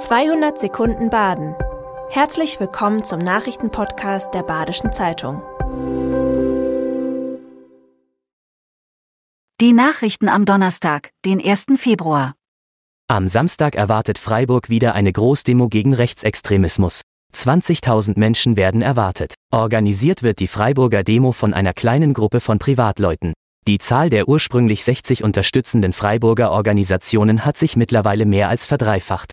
200 0.00 0.58
Sekunden 0.58 1.10
Baden. 1.10 1.54
Herzlich 2.08 2.58
willkommen 2.58 3.04
zum 3.04 3.18
Nachrichtenpodcast 3.18 4.32
der 4.32 4.42
Badischen 4.42 4.94
Zeitung. 4.94 5.42
Die 9.60 9.74
Nachrichten 9.74 10.30
am 10.30 10.46
Donnerstag, 10.46 11.10
den 11.26 11.38
1. 11.44 11.66
Februar. 11.76 12.34
Am 13.08 13.28
Samstag 13.28 13.74
erwartet 13.74 14.16
Freiburg 14.16 14.70
wieder 14.70 14.94
eine 14.94 15.12
Großdemo 15.12 15.68
gegen 15.68 15.92
Rechtsextremismus. 15.92 17.02
20.000 17.34 18.18
Menschen 18.18 18.56
werden 18.56 18.80
erwartet. 18.80 19.34
Organisiert 19.52 20.22
wird 20.22 20.40
die 20.40 20.48
Freiburger 20.48 21.02
Demo 21.02 21.32
von 21.32 21.52
einer 21.52 21.74
kleinen 21.74 22.14
Gruppe 22.14 22.40
von 22.40 22.58
Privatleuten. 22.58 23.34
Die 23.66 23.76
Zahl 23.76 24.08
der 24.08 24.28
ursprünglich 24.28 24.82
60 24.82 25.22
unterstützenden 25.22 25.92
Freiburger 25.92 26.52
Organisationen 26.52 27.44
hat 27.44 27.58
sich 27.58 27.76
mittlerweile 27.76 28.24
mehr 28.24 28.48
als 28.48 28.64
verdreifacht. 28.64 29.32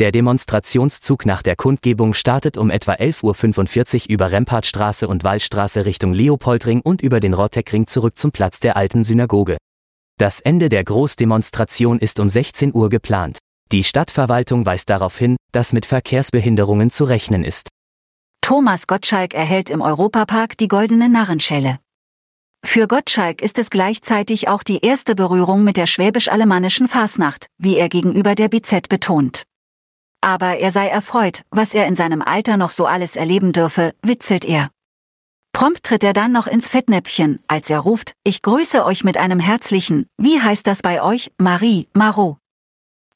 Der 0.00 0.10
Demonstrationszug 0.10 1.24
nach 1.24 1.40
der 1.40 1.54
Kundgebung 1.54 2.14
startet 2.14 2.56
um 2.58 2.68
etwa 2.70 2.94
11.45 2.94 4.06
Uhr 4.06 4.10
über 4.10 4.32
Rempartstraße 4.32 5.06
und 5.06 5.22
Wallstraße 5.22 5.86
Richtung 5.86 6.12
Leopoldring 6.12 6.80
und 6.80 7.00
über 7.00 7.20
den 7.20 7.32
Rotteckring 7.32 7.86
zurück 7.86 8.18
zum 8.18 8.32
Platz 8.32 8.58
der 8.58 8.76
alten 8.76 9.04
Synagoge. 9.04 9.56
Das 10.18 10.40
Ende 10.40 10.68
der 10.68 10.82
Großdemonstration 10.82 12.00
ist 12.00 12.18
um 12.18 12.28
16 12.28 12.74
Uhr 12.74 12.88
geplant. 12.88 13.38
Die 13.70 13.84
Stadtverwaltung 13.84 14.66
weist 14.66 14.90
darauf 14.90 15.16
hin, 15.16 15.36
dass 15.52 15.72
mit 15.72 15.86
Verkehrsbehinderungen 15.86 16.90
zu 16.90 17.04
rechnen 17.04 17.44
ist. 17.44 17.68
Thomas 18.40 18.88
Gottschalk 18.88 19.32
erhält 19.32 19.70
im 19.70 19.80
Europapark 19.80 20.58
die 20.58 20.68
goldene 20.68 21.08
Narrenschelle. 21.08 21.78
Für 22.66 22.88
Gottschalk 22.88 23.40
ist 23.40 23.60
es 23.60 23.70
gleichzeitig 23.70 24.48
auch 24.48 24.64
die 24.64 24.80
erste 24.80 25.14
Berührung 25.14 25.62
mit 25.62 25.76
der 25.76 25.86
schwäbisch-alemannischen 25.86 26.88
Fasnacht, 26.88 27.46
wie 27.58 27.76
er 27.76 27.88
gegenüber 27.88 28.34
der 28.34 28.48
BZ 28.48 28.88
betont 28.88 29.44
aber 30.24 30.56
er 30.58 30.70
sei 30.70 30.88
erfreut, 30.88 31.42
was 31.50 31.74
er 31.74 31.86
in 31.86 31.96
seinem 31.96 32.22
Alter 32.22 32.56
noch 32.56 32.70
so 32.70 32.86
alles 32.86 33.14
erleben 33.14 33.52
dürfe, 33.52 33.94
witzelt 34.02 34.46
er. 34.46 34.70
Prompt 35.52 35.84
tritt 35.84 36.02
er 36.02 36.14
dann 36.14 36.32
noch 36.32 36.46
ins 36.46 36.70
Fettnäpfchen, 36.70 37.40
als 37.46 37.68
er 37.68 37.80
ruft, 37.80 38.14
ich 38.24 38.40
grüße 38.40 38.84
euch 38.86 39.04
mit 39.04 39.18
einem 39.18 39.38
herzlichen, 39.38 40.06
wie 40.16 40.40
heißt 40.40 40.66
das 40.66 40.80
bei 40.80 41.02
euch, 41.02 41.30
Marie, 41.38 41.88
Marot. 41.92 42.38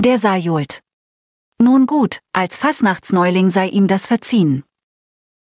Der 0.05 0.19
sei 0.19 0.39
johlt. 0.39 0.81
Nun 1.61 1.87
gut, 1.87 2.21
als 2.33 2.59
Fassnachtsneuling 2.59 3.49
sei 3.51 3.69
ihm 3.69 3.89
das 3.89 4.07
verziehen. 4.07 4.63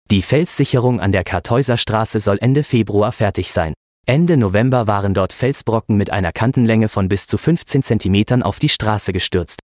Die 0.10 0.22
Felssicherung 0.22 1.02
an 1.02 1.12
der 1.12 1.26
Kartäuserstraße 1.26 2.20
soll 2.20 2.38
Ende 2.40 2.64
Februar 2.64 3.12
fertig 3.12 3.52
sein. 3.52 3.74
Ende 4.06 4.38
November 4.38 4.88
waren 4.88 5.14
dort 5.14 5.34
Felsbrocken 5.34 5.98
mit 5.98 6.12
einer 6.12 6.32
Kantenlänge 6.32 6.88
von 6.88 7.10
bis 7.10 7.28
zu 7.28 7.38
15 7.38 7.84
Zentimetern 7.84 8.42
auf 8.42 8.58
die 8.58 8.70
Straße 8.70 9.12
gestürzt. 9.12 9.60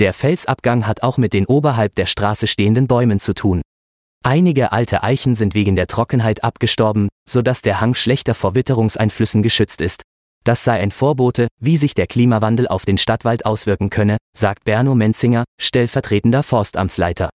Der 0.00 0.14
Felsabgang 0.14 0.86
hat 0.86 1.02
auch 1.02 1.18
mit 1.18 1.34
den 1.34 1.44
oberhalb 1.44 1.94
der 1.94 2.06
Straße 2.06 2.46
stehenden 2.46 2.86
Bäumen 2.86 3.20
zu 3.20 3.34
tun. 3.34 3.60
Einige 4.24 4.72
alte 4.72 5.02
Eichen 5.02 5.34
sind 5.34 5.52
wegen 5.52 5.76
der 5.76 5.88
Trockenheit 5.88 6.42
abgestorben, 6.42 7.10
sodass 7.28 7.60
der 7.60 7.82
Hang 7.82 7.92
schlechter 7.92 8.34
vor 8.34 8.54
Witterungseinflüssen 8.54 9.42
geschützt 9.42 9.82
ist. 9.82 10.00
Das 10.42 10.64
sei 10.64 10.80
ein 10.80 10.90
Vorbote, 10.90 11.48
wie 11.60 11.76
sich 11.76 11.92
der 11.92 12.06
Klimawandel 12.06 12.66
auf 12.66 12.86
den 12.86 12.96
Stadtwald 12.96 13.44
auswirken 13.44 13.90
könne, 13.90 14.16
sagt 14.34 14.64
Berno 14.64 14.94
Menzinger, 14.94 15.44
stellvertretender 15.60 16.42
Forstamtsleiter. 16.42 17.28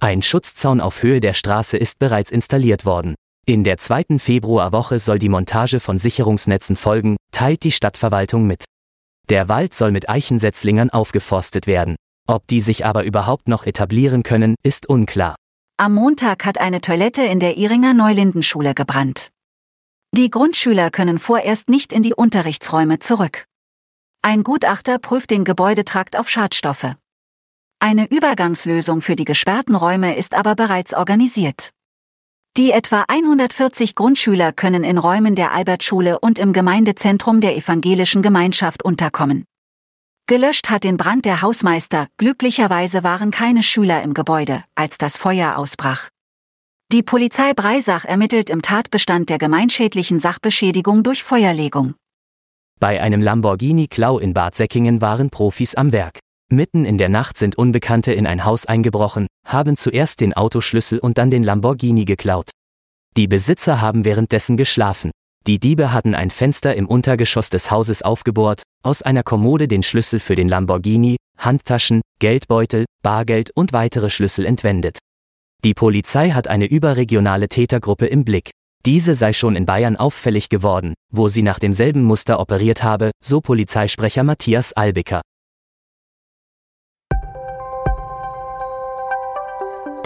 Ein 0.00 0.22
Schutzzaun 0.22 0.80
auf 0.80 1.02
Höhe 1.02 1.20
der 1.20 1.34
Straße 1.34 1.76
ist 1.76 1.98
bereits 1.98 2.30
installiert 2.30 2.86
worden. 2.86 3.16
In 3.46 3.64
der 3.64 3.76
zweiten 3.76 4.18
Februarwoche 4.18 4.98
soll 4.98 5.18
die 5.18 5.28
Montage 5.28 5.78
von 5.78 5.98
Sicherungsnetzen 5.98 6.76
folgen, 6.76 7.18
teilt 7.32 7.64
die 7.64 7.72
Stadtverwaltung 7.72 8.46
mit. 8.46 8.64
Der 9.30 9.48
Wald 9.48 9.74
soll 9.74 9.92
mit 9.92 10.08
Eichensetzlingern 10.08 10.90
aufgeforstet 10.90 11.66
werden. 11.66 11.96
Ob 12.26 12.46
die 12.46 12.60
sich 12.60 12.86
aber 12.86 13.04
überhaupt 13.04 13.48
noch 13.48 13.66
etablieren 13.66 14.22
können, 14.22 14.54
ist 14.62 14.88
unklar. 14.88 15.36
Am 15.76 15.94
Montag 15.94 16.44
hat 16.44 16.58
eine 16.58 16.80
Toilette 16.80 17.22
in 17.22 17.38
der 17.38 17.56
Iringer 17.56 17.94
Neulindenschule 17.94 18.74
gebrannt. 18.74 19.30
Die 20.16 20.30
Grundschüler 20.30 20.90
können 20.90 21.18
vorerst 21.18 21.68
nicht 21.68 21.92
in 21.92 22.02
die 22.02 22.14
Unterrichtsräume 22.14 22.98
zurück. 22.98 23.44
Ein 24.22 24.42
Gutachter 24.42 24.98
prüft 24.98 25.30
den 25.30 25.44
Gebäudetrakt 25.44 26.18
auf 26.18 26.28
Schadstoffe. 26.28 26.94
Eine 27.80 28.10
Übergangslösung 28.10 29.02
für 29.02 29.14
die 29.14 29.24
gesperrten 29.24 29.74
Räume 29.74 30.16
ist 30.16 30.34
aber 30.34 30.54
bereits 30.54 30.94
organisiert. 30.94 31.70
Die 32.58 32.72
etwa 32.72 33.04
140 33.06 33.94
Grundschüler 33.94 34.52
können 34.52 34.82
in 34.82 34.98
Räumen 34.98 35.36
der 35.36 35.52
Albertschule 35.52 36.18
und 36.18 36.40
im 36.40 36.52
Gemeindezentrum 36.52 37.40
der 37.40 37.56
evangelischen 37.56 38.20
Gemeinschaft 38.20 38.84
unterkommen. 38.84 39.44
Gelöscht 40.26 40.68
hat 40.68 40.82
den 40.82 40.96
Brand 40.96 41.24
der 41.24 41.40
Hausmeister, 41.40 42.08
glücklicherweise 42.16 43.04
waren 43.04 43.30
keine 43.30 43.62
Schüler 43.62 44.02
im 44.02 44.12
Gebäude, 44.12 44.64
als 44.74 44.98
das 44.98 45.18
Feuer 45.18 45.56
ausbrach. 45.56 46.08
Die 46.90 47.04
Polizei 47.04 47.54
Breisach 47.54 48.04
ermittelt 48.04 48.50
im 48.50 48.60
Tatbestand 48.60 49.30
der 49.30 49.38
gemeinschädlichen 49.38 50.18
Sachbeschädigung 50.18 51.04
durch 51.04 51.22
Feuerlegung. 51.22 51.94
Bei 52.80 53.00
einem 53.00 53.22
Lamborghini-Klau 53.22 54.18
in 54.18 54.34
Bad 54.34 54.56
Säckingen 54.56 55.00
waren 55.00 55.30
Profis 55.30 55.76
am 55.76 55.92
Werk. 55.92 56.18
Mitten 56.50 56.86
in 56.86 56.98
der 56.98 57.10
Nacht 57.10 57.36
sind 57.36 57.56
Unbekannte 57.56 58.12
in 58.12 58.26
ein 58.26 58.44
Haus 58.44 58.66
eingebrochen, 58.66 59.28
haben 59.48 59.76
zuerst 59.76 60.20
den 60.20 60.34
Autoschlüssel 60.34 60.98
und 60.98 61.18
dann 61.18 61.30
den 61.30 61.42
Lamborghini 61.42 62.04
geklaut. 62.04 62.50
Die 63.16 63.26
Besitzer 63.26 63.80
haben 63.80 64.04
währenddessen 64.04 64.56
geschlafen. 64.56 65.10
Die 65.46 65.58
Diebe 65.58 65.92
hatten 65.92 66.14
ein 66.14 66.30
Fenster 66.30 66.76
im 66.76 66.86
Untergeschoss 66.86 67.48
des 67.50 67.70
Hauses 67.70 68.02
aufgebohrt, 68.02 68.62
aus 68.82 69.02
einer 69.02 69.22
Kommode 69.22 69.66
den 69.66 69.82
Schlüssel 69.82 70.20
für 70.20 70.34
den 70.34 70.48
Lamborghini, 70.48 71.16
Handtaschen, 71.38 72.02
Geldbeutel, 72.20 72.84
Bargeld 73.02 73.50
und 73.54 73.72
weitere 73.72 74.10
Schlüssel 74.10 74.44
entwendet. 74.44 74.98
Die 75.64 75.74
Polizei 75.74 76.30
hat 76.30 76.46
eine 76.46 76.66
überregionale 76.66 77.48
Tätergruppe 77.48 78.06
im 78.06 78.24
Blick. 78.24 78.50
Diese 78.86 79.14
sei 79.14 79.32
schon 79.32 79.56
in 79.56 79.66
Bayern 79.66 79.96
auffällig 79.96 80.48
geworden, 80.48 80.94
wo 81.12 81.28
sie 81.28 81.42
nach 81.42 81.58
demselben 81.58 82.02
Muster 82.02 82.38
operiert 82.38 82.82
habe, 82.82 83.10
so 83.24 83.40
Polizeisprecher 83.40 84.22
Matthias 84.22 84.72
Albiker. 84.72 85.22